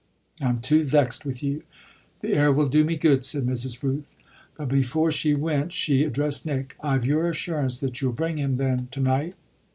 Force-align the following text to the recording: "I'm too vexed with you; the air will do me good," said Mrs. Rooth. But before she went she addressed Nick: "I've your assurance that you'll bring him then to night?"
"I'm 0.41 0.61
too 0.61 0.83
vexed 0.83 1.27
with 1.27 1.43
you; 1.43 1.61
the 2.21 2.33
air 2.33 2.51
will 2.51 2.65
do 2.67 2.83
me 2.83 2.95
good," 2.95 3.23
said 3.23 3.45
Mrs. 3.45 3.83
Rooth. 3.83 4.15
But 4.57 4.67
before 4.67 5.11
she 5.11 5.35
went 5.35 5.73
she 5.73 6.03
addressed 6.03 6.43
Nick: 6.43 6.75
"I've 6.81 7.05
your 7.05 7.29
assurance 7.29 7.79
that 7.81 8.01
you'll 8.01 8.11
bring 8.13 8.37
him 8.39 8.55
then 8.57 8.87
to 8.93 8.99
night?" 8.99 9.35